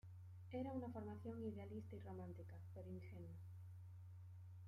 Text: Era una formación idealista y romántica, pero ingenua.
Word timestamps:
Era 0.51 0.71
una 0.73 0.89
formación 0.89 1.43
idealista 1.43 1.95
y 1.95 1.99
romántica, 1.99 2.55
pero 2.73 2.89
ingenua. 2.89 3.37